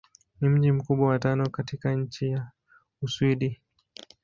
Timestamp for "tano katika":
1.19-1.93